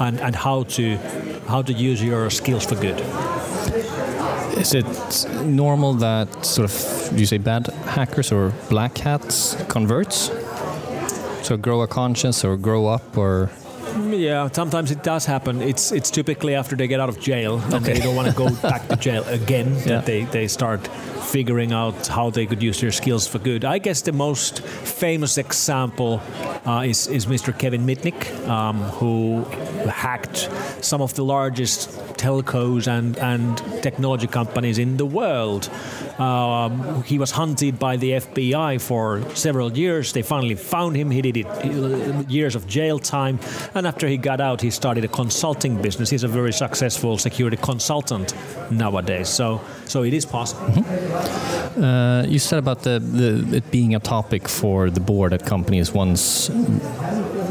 and, 0.00 0.20
and 0.20 0.34
how 0.34 0.62
to 0.64 0.96
how 1.48 1.62
to 1.62 1.72
use 1.72 2.02
your 2.02 2.30
skills 2.30 2.64
for 2.66 2.74
good. 2.76 3.00
Is 4.58 4.74
it 4.74 4.86
normal 5.44 5.94
that 5.94 6.44
sort 6.44 6.64
of 6.70 7.10
do 7.10 7.20
you 7.20 7.26
say 7.26 7.38
bad 7.38 7.66
hackers 7.86 8.32
or 8.32 8.52
black 8.68 8.98
hats 8.98 9.56
converts? 9.68 10.30
So 11.48 11.56
grow 11.56 11.80
a 11.80 11.86
conscience 11.86 12.44
or 12.44 12.58
grow 12.58 12.88
up 12.88 13.16
or 13.16 13.48
yeah, 14.10 14.50
sometimes 14.52 14.90
it 14.90 15.02
does 15.02 15.24
happen. 15.24 15.62
It's 15.62 15.92
it's 15.92 16.10
typically 16.10 16.54
after 16.54 16.76
they 16.76 16.86
get 16.86 17.00
out 17.00 17.08
of 17.08 17.18
jail 17.18 17.58
and 17.58 17.74
Okay. 17.76 17.94
they 17.94 18.00
don't 18.00 18.14
want 18.14 18.28
to 18.28 18.34
go 18.34 18.50
back 18.70 18.86
to 18.88 18.96
jail 18.96 19.24
again 19.28 19.72
Yeah. 19.76 19.84
that 19.86 20.04
they, 20.04 20.24
they 20.24 20.46
start 20.46 20.86
figuring 21.32 21.72
out 21.72 22.06
how 22.06 22.28
they 22.28 22.44
could 22.44 22.62
use 22.62 22.78
their 22.82 22.92
skills 22.92 23.26
for 23.26 23.38
good. 23.38 23.64
I 23.64 23.78
guess 23.78 24.02
the 24.02 24.12
most 24.12 24.60
famous 25.00 25.38
example 25.38 26.20
uh, 26.66 26.84
is, 26.86 27.06
is 27.06 27.24
Mr. 27.26 27.58
Kevin 27.58 27.86
Mitnick, 27.86 28.28
um, 28.46 28.76
who 29.00 29.44
hacked 29.88 30.50
some 30.82 31.00
of 31.02 31.14
the 31.14 31.24
largest 31.24 31.88
telcos 32.18 32.86
and, 32.88 33.16
and 33.18 33.56
technology 33.82 34.26
companies 34.26 34.78
in 34.78 34.98
the 34.98 35.06
world. 35.06 35.70
Um, 36.18 37.02
he 37.04 37.18
was 37.18 37.30
hunted 37.30 37.78
by 37.78 37.96
the 37.96 38.12
FBI 38.12 38.80
for 38.80 39.22
several 39.34 39.70
years. 39.72 40.12
They 40.12 40.22
finally 40.22 40.56
found 40.56 40.96
him. 40.96 41.10
He 41.10 41.22
did 41.22 41.36
it 41.36 41.46
uh, 41.46 42.24
years 42.28 42.54
of 42.56 42.66
jail 42.66 42.98
time, 42.98 43.38
and 43.74 43.86
after 43.86 44.08
he 44.08 44.16
got 44.16 44.40
out, 44.40 44.60
he 44.60 44.70
started 44.70 45.04
a 45.04 45.08
consulting 45.08 45.80
business. 45.80 46.10
He's 46.10 46.24
a 46.24 46.28
very 46.28 46.52
successful 46.52 47.18
security 47.18 47.56
consultant 47.56 48.34
nowadays. 48.70 49.28
So, 49.28 49.60
so 49.84 50.02
it 50.02 50.12
is 50.12 50.26
possible. 50.26 50.84
Uh, 51.82 52.24
you 52.26 52.38
said 52.38 52.58
about 52.58 52.82
the, 52.82 52.98
the 52.98 53.56
it 53.56 53.70
being 53.70 53.94
a 53.94 54.00
topic 54.00 54.48
for 54.48 54.90
the 54.90 55.00
board 55.00 55.32
at 55.32 55.46
companies 55.46 55.92
once 55.92 56.50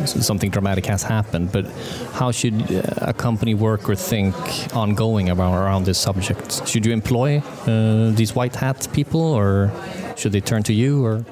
something 0.07 0.49
dramatic 0.49 0.85
has 0.85 1.03
happened. 1.03 1.51
But 1.51 1.65
how 2.13 2.31
should 2.31 2.69
a 2.97 3.13
company 3.13 3.53
work 3.53 3.89
or 3.89 3.95
think 3.95 4.35
ongoing 4.73 5.29
around 5.29 5.53
around 5.53 5.85
this 5.85 5.97
subject? 5.97 6.67
Should 6.67 6.85
you 6.85 6.93
employ 6.93 7.41
uh, 7.65 8.11
these 8.11 8.35
white 8.35 8.55
hat 8.55 8.87
people, 8.93 9.21
or 9.21 9.71
should 10.15 10.31
they 10.31 10.41
turn 10.41 10.63
to 10.63 10.73
you? 10.73 11.05
Or 11.05 11.25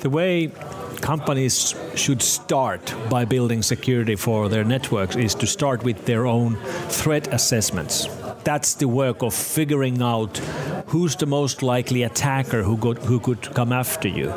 The 0.00 0.10
way 0.10 0.52
companies 1.00 1.74
should 1.94 2.22
start 2.22 2.94
by 3.08 3.24
building 3.24 3.62
security 3.62 4.16
for 4.16 4.48
their 4.48 4.64
networks 4.64 5.16
is 5.16 5.34
to 5.36 5.46
start 5.46 5.84
with 5.84 6.04
their 6.06 6.26
own 6.26 6.56
threat 6.88 7.32
assessments. 7.32 8.08
That's 8.44 8.74
the 8.74 8.88
work 8.88 9.22
of 9.22 9.34
figuring 9.34 10.02
out 10.02 10.38
who's 10.88 11.16
the 11.16 11.26
most 11.26 11.62
likely 11.62 12.02
attacker 12.02 12.62
who, 12.62 12.76
got, 12.76 12.98
who 12.98 13.20
could 13.20 13.42
come 13.54 13.72
after 13.72 14.08
you. 14.08 14.30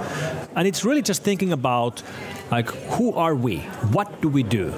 And 0.56 0.68
it's 0.68 0.84
really 0.84 1.02
just 1.02 1.24
thinking 1.24 1.52
about 1.52 2.04
like 2.52 2.70
who 2.70 3.14
are 3.14 3.36
we? 3.36 3.60
What 3.94 4.22
do 4.22 4.28
we 4.28 4.44
do? 4.44 4.72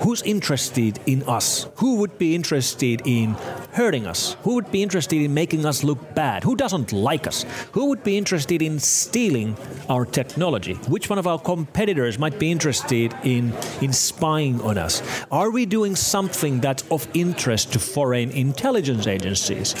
Who's 0.00 0.22
interested 0.22 0.98
in 1.04 1.22
us? 1.24 1.68
Who 1.76 1.96
would 1.96 2.18
be 2.18 2.34
interested 2.34 3.02
in 3.04 3.36
hurting 3.72 4.06
us? 4.06 4.36
Who 4.42 4.54
would 4.54 4.70
be 4.70 4.82
interested 4.82 5.20
in 5.22 5.34
making 5.34 5.64
us 5.66 5.84
look 5.84 6.14
bad? 6.14 6.44
Who 6.44 6.56
doesn't 6.56 6.92
like 6.92 7.26
us? 7.26 7.44
Who 7.72 7.86
would 7.86 8.02
be 8.02 8.18
interested 8.18 8.62
in 8.62 8.78
stealing 8.78 9.56
our 9.88 10.04
technology? 10.04 10.74
Which 10.88 11.08
one 11.08 11.18
of 11.18 11.26
our 11.26 11.38
competitors 11.38 12.18
might 12.18 12.38
be 12.38 12.50
interested 12.50 13.14
in, 13.22 13.52
in 13.80 13.92
spying 13.92 14.60
on 14.62 14.78
us? 14.78 15.02
Are 15.30 15.50
we 15.50 15.66
doing 15.66 15.96
something 15.96 16.60
that's 16.60 16.84
of 16.90 17.06
interest 17.14 17.72
to 17.72 17.78
foreign 17.78 18.30
intelligence 18.30 19.06
agencies? 19.06 19.74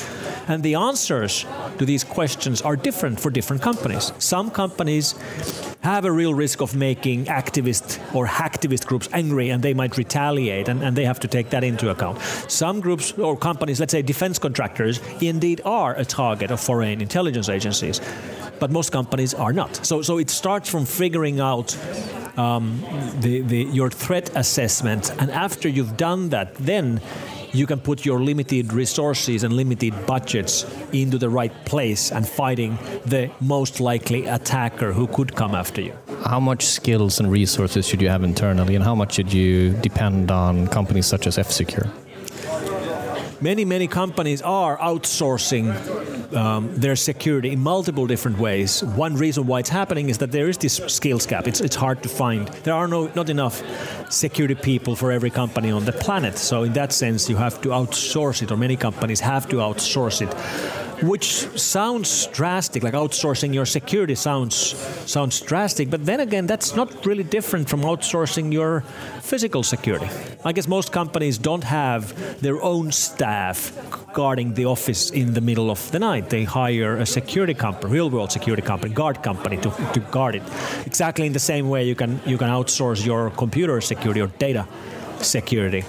And 0.48 0.62
the 0.62 0.74
answers 0.74 1.46
to 1.78 1.84
these 1.84 2.04
questions 2.04 2.62
are 2.62 2.76
different 2.76 3.20
for 3.20 3.30
different 3.30 3.62
companies. 3.62 4.12
Some 4.18 4.50
companies 4.50 5.14
have 5.82 6.04
a 6.04 6.12
real 6.12 6.34
risk 6.34 6.60
of 6.60 6.74
making 6.74 7.24
activist 7.26 7.98
or 8.14 8.26
hacktivist 8.26 8.86
groups 8.86 9.08
angry 9.12 9.48
and 9.48 9.62
they 9.62 9.72
might 9.72 9.96
retaliate 9.96 10.68
and, 10.68 10.82
and 10.82 10.94
they 10.94 11.04
have 11.04 11.20
to 11.20 11.28
take 11.28 11.50
that 11.50 11.64
into 11.64 11.88
account. 11.90 12.20
Some 12.48 12.80
groups 12.80 13.12
or 13.12 13.36
companies, 13.36 13.79
let's 13.80 13.92
say 13.92 14.02
defense 14.02 14.38
contractors, 14.38 15.00
indeed 15.20 15.60
are 15.64 15.94
a 15.96 16.04
target 16.04 16.50
of 16.50 16.60
foreign 16.60 17.00
intelligence 17.00 17.48
agencies, 17.48 18.00
but 18.60 18.70
most 18.70 18.92
companies 18.92 19.34
are 19.34 19.52
not. 19.52 19.84
So, 19.84 20.02
so 20.02 20.18
it 20.18 20.30
starts 20.30 20.68
from 20.68 20.84
figuring 20.84 21.40
out 21.40 21.76
um, 22.38 22.82
the, 23.20 23.40
the, 23.40 23.64
your 23.72 23.90
threat 23.90 24.30
assessment, 24.36 25.10
and 25.18 25.30
after 25.30 25.68
you've 25.68 25.96
done 25.96 26.28
that, 26.28 26.54
then 26.54 27.00
you 27.52 27.66
can 27.66 27.80
put 27.80 28.06
your 28.06 28.20
limited 28.20 28.72
resources 28.72 29.42
and 29.42 29.52
limited 29.54 29.92
budgets 30.06 30.64
into 30.92 31.18
the 31.18 31.28
right 31.28 31.52
place 31.64 32.12
and 32.12 32.28
fighting 32.28 32.78
the 33.06 33.28
most 33.40 33.80
likely 33.80 34.26
attacker 34.26 34.92
who 34.92 35.08
could 35.08 35.34
come 35.34 35.54
after 35.54 35.80
you. 35.80 35.94
how 36.26 36.38
much 36.38 36.64
skills 36.64 37.18
and 37.18 37.30
resources 37.30 37.88
should 37.88 38.00
you 38.02 38.08
have 38.08 38.22
internally, 38.22 38.74
and 38.76 38.84
how 38.84 38.94
much 38.94 39.14
should 39.14 39.32
you 39.32 39.72
depend 39.80 40.30
on 40.30 40.68
companies 40.68 41.06
such 41.06 41.26
as 41.26 41.38
F-Secure? 41.38 41.86
Many, 43.42 43.64
many 43.64 43.88
companies 43.88 44.42
are 44.42 44.76
outsourcing 44.76 45.72
um, 46.34 46.74
their 46.78 46.94
security 46.94 47.52
in 47.52 47.60
multiple 47.60 48.06
different 48.06 48.38
ways. 48.38 48.84
One 48.84 49.16
reason 49.16 49.46
why 49.46 49.60
it's 49.60 49.70
happening 49.70 50.10
is 50.10 50.18
that 50.18 50.30
there 50.30 50.50
is 50.50 50.58
this 50.58 50.76
skills 50.88 51.24
gap. 51.24 51.48
It's, 51.48 51.62
it's 51.62 51.76
hard 51.76 52.02
to 52.02 52.10
find. 52.10 52.48
There 52.64 52.74
are 52.74 52.86
no, 52.86 53.10
not 53.14 53.30
enough 53.30 53.62
security 54.12 54.54
people 54.54 54.94
for 54.94 55.10
every 55.10 55.30
company 55.30 55.70
on 55.70 55.86
the 55.86 55.92
planet. 55.92 56.36
So, 56.36 56.64
in 56.64 56.74
that 56.74 56.92
sense, 56.92 57.30
you 57.30 57.36
have 57.36 57.62
to 57.62 57.70
outsource 57.70 58.42
it, 58.42 58.50
or 58.52 58.58
many 58.58 58.76
companies 58.76 59.20
have 59.20 59.48
to 59.48 59.56
outsource 59.56 60.20
it. 60.20 60.30
Which 61.02 61.46
sounds 61.58 62.26
drastic, 62.26 62.82
like 62.82 62.94
outsourcing 62.94 63.54
your 63.54 63.66
security 63.66 64.14
sounds 64.14 64.54
sounds 65.10 65.40
drastic, 65.40 65.90
but 65.90 66.04
then 66.04 66.20
again, 66.20 66.46
that's 66.46 66.74
not 66.76 67.06
really 67.06 67.24
different 67.24 67.68
from 67.68 67.80
outsourcing 67.82 68.52
your 68.52 68.82
physical 69.22 69.62
security. 69.62 70.08
I 70.44 70.52
guess 70.52 70.68
most 70.68 70.92
companies 70.92 71.38
don't 71.38 71.64
have 71.64 72.40
their 72.42 72.62
own 72.62 72.92
staff 72.92 73.72
guarding 74.12 74.54
the 74.54 74.66
office 74.66 75.10
in 75.10 75.34
the 75.34 75.40
middle 75.40 75.70
of 75.70 75.90
the 75.90 75.98
night. 75.98 76.28
They 76.28 76.44
hire 76.44 76.96
a 76.96 77.06
security 77.06 77.54
company, 77.54 77.92
real 77.92 78.10
world 78.10 78.30
security 78.32 78.62
company, 78.62 78.92
guard 78.94 79.22
company 79.22 79.56
to, 79.58 79.70
to 79.94 80.00
guard 80.10 80.34
it. 80.34 80.42
Exactly 80.86 81.26
in 81.26 81.32
the 81.32 81.38
same 81.38 81.68
way 81.68 81.84
you 81.84 81.94
can 81.94 82.20
you 82.26 82.36
can 82.36 82.48
outsource 82.48 83.06
your 83.06 83.30
computer 83.30 83.80
security 83.80 84.20
or 84.20 84.28
data 84.38 84.66
security. 85.20 85.84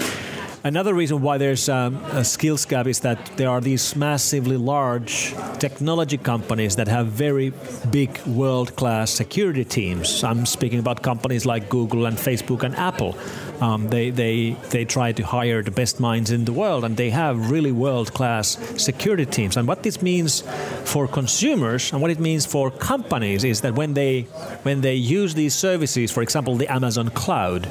Another 0.63 0.93
reason 0.93 1.23
why 1.23 1.39
there's 1.39 1.67
um, 1.69 1.95
a 2.11 2.23
skills 2.23 2.65
gap 2.65 2.85
is 2.85 2.99
that 2.99 3.17
there 3.35 3.49
are 3.49 3.59
these 3.59 3.95
massively 3.95 4.57
large 4.57 5.33
technology 5.57 6.19
companies 6.19 6.75
that 6.75 6.87
have 6.87 7.07
very 7.07 7.51
big 7.89 8.21
world 8.27 8.75
class 8.75 9.09
security 9.09 9.65
teams. 9.65 10.23
I'm 10.23 10.45
speaking 10.45 10.77
about 10.77 11.01
companies 11.01 11.47
like 11.47 11.67
Google 11.67 12.05
and 12.05 12.15
Facebook 12.15 12.61
and 12.61 12.75
Apple. 12.75 13.17
Um, 13.59 13.89
they, 13.89 14.11
they, 14.11 14.51
they 14.69 14.85
try 14.85 15.11
to 15.13 15.23
hire 15.23 15.63
the 15.63 15.71
best 15.71 15.99
minds 15.99 16.29
in 16.29 16.45
the 16.45 16.53
world 16.53 16.83
and 16.83 16.95
they 16.95 17.09
have 17.09 17.49
really 17.49 17.71
world 17.71 18.13
class 18.13 18.57
security 18.77 19.25
teams. 19.25 19.57
And 19.57 19.67
what 19.67 19.81
this 19.81 20.03
means 20.03 20.41
for 20.85 21.07
consumers 21.07 21.91
and 21.91 22.03
what 22.03 22.11
it 22.11 22.19
means 22.19 22.45
for 22.45 22.69
companies 22.69 23.43
is 23.43 23.61
that 23.61 23.73
when 23.73 23.95
they, 23.95 24.23
when 24.61 24.81
they 24.81 24.93
use 24.93 25.33
these 25.33 25.55
services, 25.55 26.11
for 26.11 26.21
example, 26.21 26.55
the 26.55 26.71
Amazon 26.71 27.09
cloud, 27.09 27.67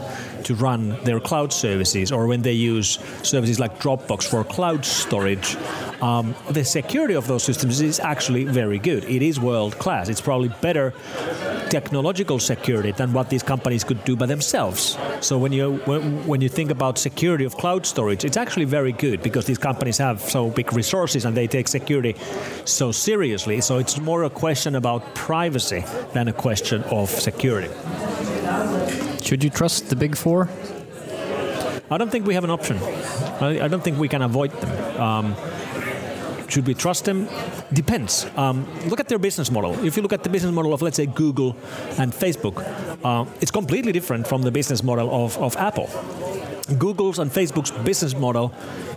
to 0.50 0.56
run 0.56 0.96
their 1.04 1.20
cloud 1.20 1.52
services, 1.52 2.10
or 2.10 2.26
when 2.26 2.42
they 2.42 2.52
use 2.52 2.98
services 3.22 3.60
like 3.60 3.78
Dropbox 3.78 4.24
for 4.24 4.42
cloud 4.42 4.84
storage, 4.84 5.56
um, 6.02 6.34
the 6.50 6.64
security 6.64 7.14
of 7.14 7.28
those 7.28 7.44
systems 7.44 7.80
is 7.80 8.00
actually 8.00 8.44
very 8.44 8.78
good. 8.78 9.04
It 9.04 9.22
is 9.22 9.38
world 9.38 9.78
class. 9.78 10.08
It's 10.08 10.20
probably 10.20 10.50
better 10.60 10.92
technological 11.70 12.38
security 12.38 12.92
than 12.92 13.12
what 13.12 13.30
these 13.30 13.42
companies 13.42 13.84
could 13.84 14.04
do 14.04 14.16
by 14.16 14.26
themselves. 14.26 14.98
So 15.20 15.38
when 15.38 15.52
you 15.52 15.76
when, 15.86 16.26
when 16.26 16.40
you 16.40 16.48
think 16.48 16.70
about 16.70 16.98
security 16.98 17.44
of 17.44 17.56
cloud 17.56 17.86
storage, 17.86 18.24
it's 18.24 18.36
actually 18.36 18.66
very 18.66 18.92
good 18.92 19.22
because 19.22 19.46
these 19.46 19.58
companies 19.58 19.98
have 19.98 20.20
so 20.20 20.50
big 20.50 20.72
resources 20.72 21.24
and 21.24 21.36
they 21.36 21.46
take 21.46 21.68
security 21.68 22.16
so 22.64 22.92
seriously. 22.92 23.60
So 23.60 23.78
it's 23.78 23.98
more 23.98 24.24
a 24.24 24.30
question 24.30 24.74
about 24.74 25.14
privacy 25.14 25.84
than 26.12 26.28
a 26.28 26.32
question 26.32 26.82
of 26.84 27.08
security. 27.08 27.70
Should 29.22 29.44
you 29.44 29.50
trust 29.50 29.88
the 29.90 29.96
big 29.96 30.16
four? 30.16 30.48
I 31.92 31.98
don't 31.98 32.10
think 32.10 32.26
we 32.26 32.34
have 32.34 32.44
an 32.44 32.50
option. 32.50 32.78
I, 33.40 33.64
I 33.64 33.68
don't 33.68 33.82
think 33.82 33.98
we 33.98 34.08
can 34.08 34.22
avoid 34.22 34.52
them. 34.52 35.00
Um, 35.00 35.34
should 36.50 36.66
we 36.66 36.74
trust 36.74 37.04
them? 37.04 37.28
Depends. 37.72 38.26
Um, 38.36 38.66
look 38.88 39.00
at 39.00 39.08
their 39.08 39.18
business 39.18 39.50
model. 39.50 39.72
If 39.84 39.96
you 39.96 40.02
look 40.02 40.12
at 40.12 40.22
the 40.22 40.30
business 40.30 40.52
model 40.52 40.72
of, 40.72 40.82
let's 40.82 40.96
say, 40.96 41.06
Google 41.06 41.56
and 41.98 42.12
Facebook, 42.12 42.56
uh, 43.04 43.24
it's 43.40 43.50
completely 43.50 43.92
different 43.92 44.26
from 44.26 44.42
the 44.42 44.50
business 44.50 44.82
model 44.82 45.24
of, 45.24 45.38
of 45.38 45.56
Apple. 45.56 45.88
Google's 46.78 47.18
and 47.18 47.30
Facebook's 47.30 47.70
business 47.70 48.14
model 48.14 48.52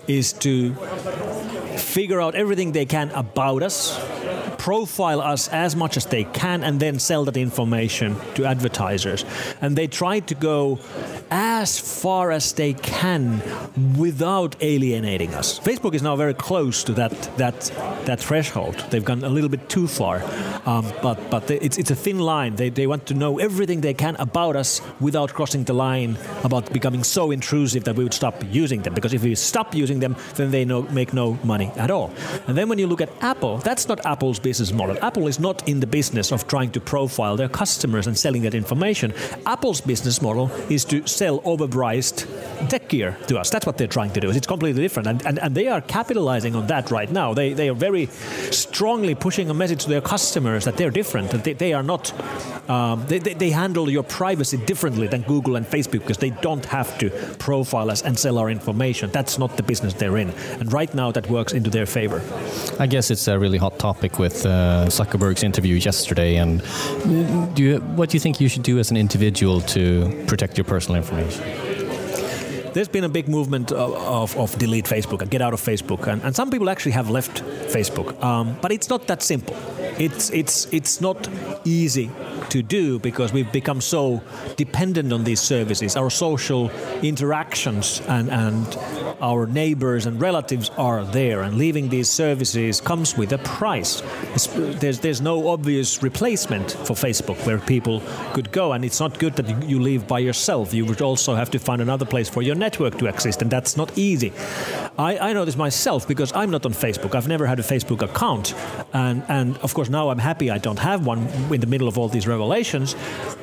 is 0.07 0.33
to 0.33 0.73
figure 1.77 2.21
out 2.21 2.35
everything 2.35 2.71
they 2.71 2.85
can 2.85 3.09
about 3.11 3.63
us, 3.63 3.97
profile 4.63 5.19
us 5.19 5.49
as 5.49 5.75
much 5.75 5.97
as 5.97 6.05
they 6.05 6.23
can 6.23 6.63
and 6.63 6.79
then 6.79 6.97
sell 6.97 7.25
that 7.25 7.35
information 7.35 8.15
to 8.33 8.45
advertisers. 8.45 9.25
And 9.59 9.75
they 9.75 9.87
try 9.87 10.21
to 10.21 10.35
go 10.35 10.79
as 11.29 11.77
far 12.01 12.31
as 12.31 12.53
they 12.53 12.71
can 12.73 13.41
without 13.97 14.55
alienating 14.61 15.33
us. 15.33 15.59
Facebook 15.59 15.93
is 15.93 16.01
now 16.01 16.15
very 16.15 16.33
close 16.33 16.85
to 16.85 16.93
that 16.93 17.11
that 17.37 17.59
that 18.05 18.19
threshold. 18.21 18.75
They've 18.89 19.03
gone 19.03 19.25
a 19.25 19.33
little 19.35 19.49
bit 19.49 19.67
too 19.67 19.87
far, 19.87 20.23
um, 20.65 20.85
but 21.01 21.17
but 21.29 21.51
it's 21.51 21.77
it's 21.77 21.91
a 21.91 21.95
thin 21.95 22.19
line. 22.19 22.55
They 22.55 22.69
they 22.69 22.87
want 22.87 23.05
to 23.07 23.13
know 23.13 23.39
everything 23.39 23.81
they 23.81 23.93
can 23.93 24.15
about 24.15 24.55
us 24.55 24.81
without 25.01 25.33
crossing 25.33 25.65
the 25.65 25.73
line 25.73 26.17
about 26.43 26.71
becoming 26.71 27.03
so 27.03 27.31
intrusive 27.31 27.83
that 27.83 27.95
we 27.97 28.03
would 28.03 28.13
stop 28.13 28.35
using 28.63 28.81
them. 28.83 28.93
Because 28.93 29.13
if 29.13 29.23
we 29.23 29.35
stop 29.35 29.75
using 29.75 29.99
them, 29.99 30.15
then 30.35 30.51
they 30.51 30.63
no, 30.65 30.83
make 30.83 31.11
no 31.13 31.37
money 31.43 31.69
at 31.75 31.91
all. 31.91 32.11
And 32.47 32.55
then 32.57 32.69
when 32.69 32.79
you 32.79 32.87
look 32.87 33.01
at 33.01 33.09
Apple, 33.21 33.57
that's 33.57 33.87
not 33.89 34.05
Apple's 34.05 34.39
business 34.39 34.52
model. 34.73 34.97
Apple 35.01 35.27
is 35.27 35.39
not 35.39 35.67
in 35.67 35.79
the 35.79 35.87
business 35.87 36.31
of 36.31 36.47
trying 36.47 36.71
to 36.71 36.79
profile 36.79 37.35
their 37.35 37.49
customers 37.49 38.07
and 38.07 38.17
selling 38.17 38.43
that 38.43 38.53
information. 38.53 39.13
Apple's 39.45 39.81
business 39.81 40.21
model 40.21 40.51
is 40.69 40.85
to 40.85 41.05
sell 41.07 41.41
overpriced 41.41 42.27
tech 42.69 42.87
gear 42.89 43.17
to 43.27 43.39
us. 43.39 43.49
That's 43.49 43.65
what 43.65 43.77
they're 43.77 43.87
trying 43.87 44.11
to 44.13 44.19
do. 44.19 44.29
It's 44.29 44.47
completely 44.47 44.81
different. 44.81 45.07
And, 45.07 45.25
and, 45.25 45.39
and 45.39 45.55
they 45.55 45.67
are 45.67 45.81
capitalizing 45.81 46.55
on 46.55 46.67
that 46.67 46.91
right 46.91 47.11
now. 47.11 47.33
They, 47.33 47.53
they 47.53 47.69
are 47.69 47.75
very 47.75 48.07
strongly 48.51 49.15
pushing 49.15 49.49
a 49.49 49.53
message 49.53 49.83
to 49.83 49.89
their 49.89 50.01
customers 50.01 50.65
that 50.65 50.77
they're 50.77 50.91
different, 50.91 51.31
that 51.31 51.43
they, 51.43 51.53
they 51.53 51.73
are 51.73 51.83
not, 51.83 52.13
um, 52.69 53.05
they, 53.07 53.19
they, 53.19 53.33
they 53.33 53.49
handle 53.49 53.89
your 53.89 54.03
privacy 54.03 54.57
differently 54.57 55.07
than 55.07 55.21
Google 55.23 55.55
and 55.55 55.65
Facebook 55.65 56.01
because 56.03 56.17
they 56.17 56.29
don't 56.29 56.65
have 56.65 56.97
to 56.99 57.09
profile 57.39 57.89
us 57.89 58.01
and 58.01 58.17
sell 58.17 58.37
our 58.37 58.49
information. 58.49 59.09
That's 59.11 59.37
not 59.37 59.57
the 59.57 59.63
business 59.63 59.93
they're 59.93 60.17
in. 60.17 60.29
And 60.59 60.71
right 60.71 60.93
now 60.93 61.11
that 61.11 61.29
works 61.29 61.53
into 61.53 61.69
their 61.69 61.85
favor. 61.85 62.21
I 62.79 62.87
guess 62.87 63.11
it's 63.11 63.27
a 63.27 63.37
really 63.37 63.57
hot 63.57 63.79
topic 63.79 64.19
with 64.19 64.42
uh, 64.45 64.85
Zuckerberg's 64.87 65.43
interview 65.43 65.75
yesterday. 65.75 66.37
And 66.37 66.61
do 67.55 67.63
you, 67.63 67.79
what 67.95 68.09
do 68.09 68.15
you 68.15 68.19
think 68.19 68.39
you 68.39 68.49
should 68.49 68.63
do 68.63 68.79
as 68.79 68.91
an 68.91 68.97
individual 68.97 69.61
to 69.61 70.25
protect 70.27 70.57
your 70.57 70.65
personal 70.65 70.97
information? 70.97 71.43
there's 72.73 72.87
been 72.87 73.03
a 73.03 73.09
big 73.09 73.29
movement 73.29 73.71
of, 73.71 73.93
of, 73.93 74.35
of, 74.37 74.57
delete 74.57 74.85
Facebook 74.85 75.21
and 75.21 75.29
get 75.29 75.41
out 75.41 75.53
of 75.53 75.61
Facebook, 75.61 76.07
and, 76.07 76.23
and 76.23 76.35
some 76.35 76.49
people 76.49 76.71
actually 76.71 76.91
have 76.93 77.07
left 77.07 77.43
Facebook. 77.71 78.21
Um, 78.23 78.57
but 78.61 78.71
it's 78.71 78.89
not 78.89 79.05
that 79.07 79.21
simple. 79.21 79.55
It's 79.99 80.31
it's 80.31 80.65
it's 80.73 80.99
not 80.99 81.29
easy 81.65 82.09
to 82.53 82.61
do 82.61 82.99
because 82.99 83.33
we've 83.33 83.51
become 83.51 83.81
so 83.81 84.21
dependent 84.57 85.11
on 85.11 85.23
these 85.23 85.41
services. 85.41 85.97
Our 85.97 86.11
social 86.11 86.69
interactions 87.01 87.99
and, 88.07 88.29
and 88.29 88.77
our 89.21 89.47
neighbors 89.47 90.05
and 90.05 90.21
relatives 90.21 90.69
are 90.77 91.03
there, 91.05 91.41
and 91.41 91.57
leaving 91.57 91.89
these 91.89 92.09
services 92.09 92.79
comes 92.79 93.17
with 93.17 93.33
a 93.33 93.39
price. 93.39 94.03
there's, 94.81 94.99
there's 94.99 95.21
no 95.21 95.47
obvious 95.47 96.03
replacement 96.03 96.71
for 96.71 96.93
Facebook 96.93 97.43
where 97.47 97.57
people 97.57 98.03
could 98.33 98.51
go, 98.51 98.73
and 98.73 98.85
it's 98.85 98.99
not 98.99 99.17
good 99.17 99.33
that 99.37 99.67
you 99.67 99.79
leave 99.79 100.07
by 100.07 100.19
yourself. 100.19 100.73
You 100.73 100.85
would 100.85 101.01
also 101.01 101.33
have 101.33 101.49
to 101.51 101.59
find 101.59 101.81
another 101.81 102.05
place 102.05 102.29
for 102.29 102.43
your 102.43 102.55
network 102.55 102.99
to 102.99 103.07
exist, 103.07 103.41
and 103.41 103.49
that's 103.49 103.75
not 103.75 103.97
easy. 103.97 104.31
I, 104.99 105.17
I 105.17 105.33
know 105.33 105.43
this 105.43 105.57
myself 105.57 106.07
because 106.07 106.31
I'm 106.33 106.51
not 106.51 106.67
on 106.67 106.73
Facebook. 106.73 107.15
I've 107.15 107.27
never 107.27 107.47
had 107.47 107.59
a 107.59 107.63
Facebook 107.63 108.03
account, 108.03 108.53
and, 108.93 109.23
and 109.27 109.57
of 109.57 109.73
course 109.73 109.89
now 109.89 110.09
I'm 110.09 110.19
happy 110.19 110.51
I 110.51 110.59
don't 110.59 110.79
have 110.79 111.07
one 111.07 111.27
in 111.51 111.61
the 111.61 111.67
middle 111.67 111.87
of 111.87 111.97
all 111.97 112.09
these 112.09 112.27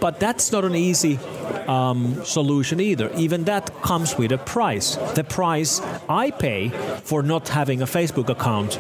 But 0.01 0.21
that's 0.21 0.53
not 0.53 0.65
an 0.65 0.75
easy 0.75 1.19
um, 1.67 2.25
solution 2.25 2.81
either. 2.81 3.11
Even 3.17 3.45
that 3.45 3.83
comes 3.83 4.17
with 4.17 4.33
a 4.33 4.39
price. 4.39 4.97
The 5.15 5.25
price 5.25 5.81
I 6.09 6.31
pay 6.31 6.71
for 7.05 7.23
not 7.23 7.49
having 7.49 7.83
a 7.83 7.87
Facebook 7.87 8.29
account 8.29 8.79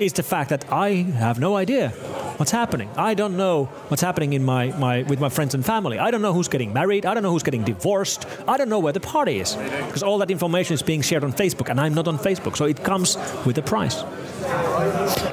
is 0.00 0.12
the 0.12 0.22
fact 0.22 0.50
that 0.50 0.70
I 0.70 0.90
have 0.90 1.38
no 1.38 1.56
idea 1.56 1.92
what's 2.38 2.50
happening. 2.50 2.88
I 2.96 3.14
don't 3.14 3.36
know 3.36 3.64
what's 3.88 4.02
happening 4.02 4.34
in 4.34 4.44
my, 4.44 4.68
my 4.78 5.02
with 5.02 5.20
my 5.20 5.28
friends 5.28 5.54
and 5.54 5.64
family. 5.64 5.98
I 5.98 6.10
don't 6.10 6.22
know 6.22 6.32
who's 6.32 6.48
getting 6.48 6.72
married. 6.72 7.06
I 7.06 7.14
don't 7.14 7.22
know 7.22 7.32
who's 7.32 7.42
getting 7.42 7.64
divorced. 7.64 8.26
I 8.46 8.56
don't 8.56 8.68
know 8.68 8.78
where 8.78 8.92
the 8.92 9.00
party 9.00 9.40
is 9.40 9.54
because 9.54 10.02
all 10.02 10.18
that 10.18 10.30
information 10.30 10.74
is 10.74 10.82
being 10.82 11.02
shared 11.02 11.24
on 11.24 11.32
Facebook, 11.32 11.70
and 11.70 11.80
I'm 11.80 11.94
not 11.94 12.08
on 12.08 12.18
Facebook. 12.18 12.56
So 12.56 12.66
it 12.66 12.84
comes 12.84 13.16
with 13.44 13.56
a 13.58 13.62
price. 13.62 14.02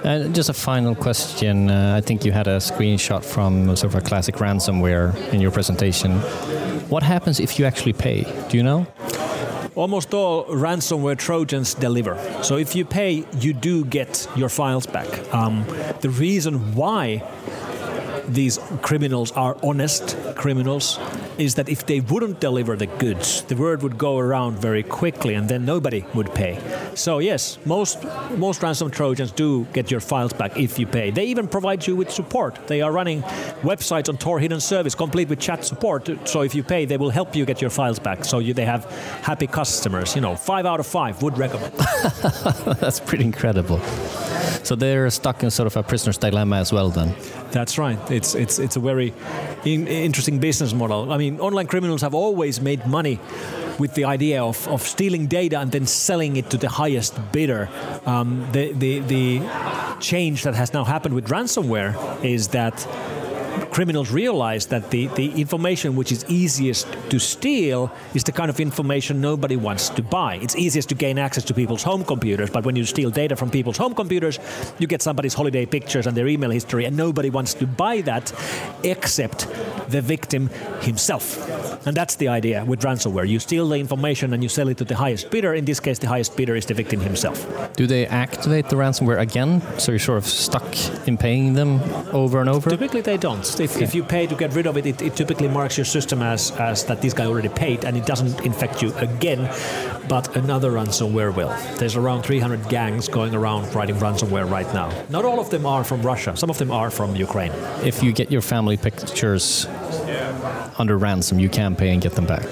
Uh, 0.04 0.28
just 0.30 0.50
a 0.50 0.54
final 0.54 0.96
question. 0.96 1.70
Uh, 1.70 1.96
I 1.98 2.02
think 2.02 2.26
you 2.26 2.32
had 2.32 2.48
a 2.48 2.58
screenshot 2.58 3.24
from 3.24 3.68
sort 3.76 3.94
of 3.94 3.96
a 3.96 4.02
classic 4.02 4.36
ransomware 4.36 5.16
in 5.32 5.40
your 5.40 5.52
presentation. 5.52 6.20
What 6.90 7.04
happens 7.04 7.40
if 7.40 7.58
you 7.58 7.66
actually 7.66 7.94
pay? 7.94 8.24
Do 8.50 8.58
you 8.58 8.64
know? 8.64 8.86
almost 9.76 10.14
all 10.14 10.46
ransomware 10.46 11.18
Trojans 11.18 11.74
deliver. 11.74 12.18
So 12.44 12.58
if 12.58 12.76
you 12.76 12.86
pay, 12.86 13.26
you 13.40 13.54
do 13.54 13.86
get 13.86 14.28
your 14.36 14.50
files 14.50 14.86
back. 14.86 15.08
Um, 15.34 15.66
the 16.02 16.10
reason 16.10 16.76
why 16.76 17.24
these 18.28 18.60
criminals 18.82 19.32
are 19.32 19.58
honest 19.64 20.18
criminals 20.36 21.00
is 21.38 21.56
that 21.56 21.70
if 21.70 21.86
they 21.86 22.00
wouldn't 22.00 22.40
deliver 22.40 22.76
the 22.76 22.88
goods, 22.88 23.44
the 23.44 23.56
word 23.56 23.82
would 23.84 23.98
go 23.98 24.18
around 24.18 24.58
very 24.58 24.84
quickly 24.84 25.34
and 25.34 25.50
then 25.50 25.66
nobody 25.66 26.06
would 26.14 26.34
pay. 26.34 26.60
So 26.96 27.20
yes, 27.20 27.58
most 27.66 28.04
most 28.38 28.62
ransom 28.64 28.92
trojans 28.92 29.32
do 29.32 29.66
get 29.74 29.92
your 29.92 30.00
files 30.00 30.34
back 30.34 30.58
if 30.58 30.80
you 30.80 30.86
pay. 30.86 31.12
They 31.12 31.26
even 31.26 31.48
provide 31.48 31.86
you 31.86 31.96
with 31.96 32.12
support. 32.12 32.68
They 32.68 32.82
are 32.82 32.92
running 32.92 33.22
websites 33.64 34.10
on 34.10 34.18
Tor 34.18 34.40
Hidden 34.40 34.60
Service 34.60 34.96
complete 34.96 35.30
with 35.30 35.40
chat 35.40 35.66
support. 35.66 36.10
So 36.26 36.42
if 36.42 36.56
you 36.56 36.64
pay, 36.64 36.86
they 36.86 36.98
will 36.98 37.10
help 37.10 37.36
you 37.36 37.46
get 37.46 37.62
your 37.62 37.70
files 37.70 38.00
back. 38.00 38.26
So 38.26 38.40
you, 38.40 38.54
they 38.54 38.66
have 38.66 38.86
happy 39.22 39.48
customers. 39.48 40.16
You 40.16 40.22
know, 40.22 40.36
five 40.36 40.66
out 40.66 40.80
of 40.80 40.88
five 40.88 41.22
would 41.22 41.38
recommend. 41.38 41.74
That's 42.80 43.00
pretty 43.00 43.26
incredible. 43.26 43.82
So 44.64 44.76
they're 44.76 45.10
stuck 45.10 45.44
in 45.44 45.52
sort 45.52 45.68
of 45.68 45.76
a 45.78 45.84
prisoner's 45.84 46.18
dilemma 46.18 46.58
as 46.58 46.72
well, 46.72 46.90
then. 46.90 47.14
That's 47.52 47.78
right. 47.78 48.00
It's 48.12 48.34
it's 48.36 48.60
it's 48.60 48.76
a 48.76 48.80
very 48.80 49.14
in, 49.66 49.88
interesting 49.88 50.40
business 50.40 50.74
model. 50.74 51.12
I 51.12 51.18
mean, 51.18 51.40
online 51.40 51.68
criminals 51.68 52.02
have 52.02 52.16
always 52.16 52.62
made 52.62 52.88
money 52.88 53.20
with 53.80 53.94
the 53.96 54.06
idea 54.06 54.44
of, 54.44 54.68
of 54.68 54.82
stealing 54.82 55.28
data 55.28 55.60
and 55.60 55.72
then 55.72 55.86
selling 55.86 56.38
it 56.38 56.50
to 56.52 56.58
the 56.58 56.70
highest 56.70 57.14
bidder. 57.32 57.70
Um, 58.06 58.48
the, 58.52 58.72
the, 58.74 59.00
the 59.00 59.42
change 60.00 60.44
that 60.44 60.56
has 60.56 60.74
now 60.74 60.84
happened 60.84 61.16
with 61.16 61.28
ransomware 61.28 62.24
is 62.24 62.50
that 62.50 62.88
criminals 63.74 64.12
realize 64.12 64.68
that 64.68 64.92
the, 64.92 65.08
the 65.08 65.32
information 65.42 65.96
which 65.96 66.12
is 66.12 66.24
easiest 66.30 66.88
to 67.10 67.20
steal 67.20 67.92
is 68.14 68.24
the 68.24 68.32
kind 68.32 68.50
of 68.50 68.60
information 68.60 69.20
nobody 69.20 69.56
wants 69.56 69.90
to 69.90 70.04
buy. 70.04 70.36
It's 70.36 70.56
easiest 70.56 70.90
to 70.90 70.96
gain 70.96 71.18
access 71.18 71.44
to 71.46 71.56
people's 71.56 71.82
home 71.82 72.04
computers, 72.06 72.52
but 72.52 72.66
when 72.66 72.76
you 72.76 72.86
steal 72.86 73.10
data 73.10 73.36
from 73.36 73.50
people's 73.50 73.78
home 73.78 73.96
computers, 73.96 74.38
you 74.78 74.86
get 74.86 75.02
somebody's 75.02 75.34
holiday 75.34 75.66
pictures 75.66 76.06
and 76.06 76.16
their 76.16 76.28
email 76.28 76.52
history, 76.52 76.86
and 76.86 76.96
nobody 76.96 77.32
wants 77.32 77.56
to 77.56 77.66
buy 77.66 78.02
that 78.02 78.32
except 78.84 79.48
the 79.90 80.02
victim 80.02 80.50
himself. 80.82 81.26
And 81.88 81.98
that's 81.98 82.16
the 82.16 82.28
idea 82.28 82.64
with 82.66 82.82
ransomware. 82.82 83.28
You 83.28 83.40
steal 83.40 83.68
the 83.68 83.78
information 83.78 84.34
and 84.34 84.44
you 84.44 84.50
sell 84.50 84.68
it 84.70 84.78
to 84.78 84.86
the 84.86 84.96
highest 84.96 85.32
bidder. 85.32 85.54
In 85.54 85.66
this 85.66 85.80
case, 85.80 86.00
the 86.00 86.08
highest 86.08 86.38
bidder 86.38 86.56
is 86.56 86.66
the 86.66 86.74
victim 86.74 87.00
himself. 87.00 87.38
Do 87.76 87.88
they 87.88 88.06
activate 88.06 88.70
the 88.70 88.76
ransomware 88.76 89.20
again? 89.20 89.62
So 89.80 89.92
you're 89.92 90.00
sort 90.00 90.20
of 90.20 90.26
stuck 90.26 90.78
in 91.08 91.18
paying 91.18 91.54
them 91.54 91.82
over 92.14 92.40
and 92.40 92.50
over? 92.50 92.70
Typically, 92.70 93.02
they 93.02 93.18
don't. 93.18 93.44
If, 93.64 93.82
if 93.82 93.96
you 93.96 94.04
pay 94.04 94.28
to 94.28 94.36
get 94.36 94.54
rid 94.54 94.68
of 94.68 94.76
it, 94.76 94.86
it, 94.86 95.02
it 95.02 95.16
typically 95.16 95.48
marks 95.48 95.78
your 95.78 95.86
system 95.86 96.22
as, 96.22 96.52
as 96.52 96.84
that 96.86 97.02
this 97.02 97.14
guy 97.14 97.26
already 97.26 97.48
paid 97.48 97.86
and 97.86 97.96
it 97.96 98.06
doesn't 98.06 98.46
infect 98.46 98.82
you 98.82 98.94
again. 98.96 99.50
But 100.10 100.36
another 100.36 100.72
ransomware 100.72 101.34
will. 101.34 101.56
There's 101.78 101.96
around 101.96 102.24
300 102.24 102.68
gangs 102.68 103.08
going 103.08 103.34
around 103.34 103.74
writing 103.74 103.96
ransomware 103.96 104.50
right 104.50 104.72
now. 104.74 104.92
Not 105.10 105.24
all 105.24 105.40
of 105.40 105.50
them 105.50 105.66
are 105.66 105.84
from 105.84 106.02
Russia, 106.02 106.36
some 106.36 106.50
of 106.50 106.58
them 106.58 106.72
are 106.72 106.90
from 106.90 107.16
Ukraine. 107.16 107.54
If 107.84 108.04
you 108.04 108.12
get 108.12 108.32
your 108.32 108.42
family 108.42 108.76
pictures 108.76 109.66
under 110.78 110.98
ransom, 110.98 111.40
you 111.40 111.50
can 111.50 111.76
pay 111.76 111.94
and 111.94 112.02
get 112.02 112.14
them 112.14 112.26
back. 112.26 112.48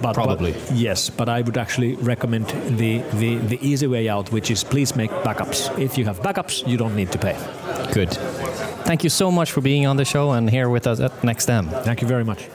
But, 0.00 0.14
Probably. 0.14 0.52
But, 0.52 0.72
yes, 0.72 1.10
but 1.10 1.28
I 1.28 1.42
would 1.42 1.58
actually 1.58 1.94
recommend 1.96 2.46
the, 2.78 2.98
the, 3.14 3.36
the 3.36 3.58
easy 3.60 3.86
way 3.86 4.08
out, 4.08 4.32
which 4.32 4.50
is 4.50 4.64
please 4.64 4.96
make 4.96 5.10
backups. 5.10 5.78
If 5.78 5.98
you 5.98 6.06
have 6.06 6.20
backups, 6.20 6.66
you 6.66 6.78
don't 6.78 6.96
need 6.96 7.12
to 7.12 7.18
pay. 7.18 7.36
Good. 7.92 8.16
Thank 8.84 9.04
you 9.04 9.10
so 9.10 9.30
much 9.30 9.52
for 9.52 9.60
being 9.60 9.86
on 9.86 9.96
the 9.96 10.04
show 10.04 10.32
and 10.32 10.50
here 10.50 10.68
with 10.68 10.86
us 10.86 11.00
at 11.00 11.12
NextM. 11.22 11.84
Thank 11.84 12.02
you 12.02 12.08
very 12.08 12.24
much. 12.24 12.48